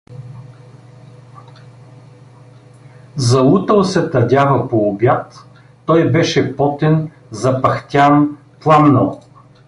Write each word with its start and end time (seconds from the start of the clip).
Залутал 3.17 3.83
се 3.83 4.09
тъдява 4.11 4.69
по 4.69 4.89
обяд, 4.89 5.39
той 5.85 6.11
беше 6.11 6.55
потен, 6.55 7.11
запъхтян, 7.31 8.37
пламнал. 8.61 9.19